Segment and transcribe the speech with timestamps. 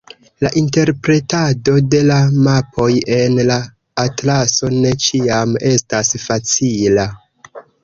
[0.43, 2.17] La interpretado de la
[2.47, 3.59] mapoj en la
[4.05, 7.09] atlaso ne ĉiam estas facila.